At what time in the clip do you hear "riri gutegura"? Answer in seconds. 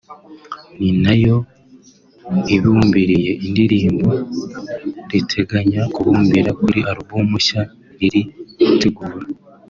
7.99-9.25